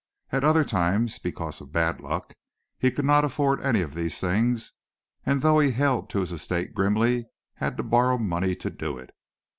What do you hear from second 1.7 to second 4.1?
bad luck, he could not afford any of